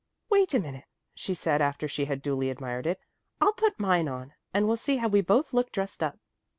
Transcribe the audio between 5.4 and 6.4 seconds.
look dressed up."